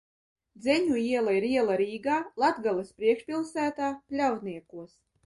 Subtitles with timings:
[0.61, 2.15] Dzeņu iela ir iela Rīgā,
[2.45, 4.97] Latgales priekšpilsētā, Pļavniekos.